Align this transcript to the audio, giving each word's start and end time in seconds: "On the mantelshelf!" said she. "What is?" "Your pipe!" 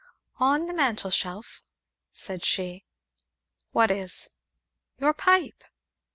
"On 0.39 0.65
the 0.65 0.73
mantelshelf!" 0.73 1.61
said 2.11 2.43
she. 2.43 2.85
"What 3.69 3.91
is?" 3.91 4.31
"Your 4.97 5.13
pipe!" 5.13 5.63